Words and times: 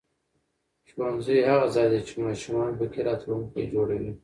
ښوونځی 0.89 1.37
هغه 1.49 1.67
ځای 1.75 1.87
دی 1.91 1.99
چې 2.07 2.13
ماشومان 2.25 2.71
پکې 2.79 2.99
راتلونکی 3.07 3.63
جوړوي 3.73 4.11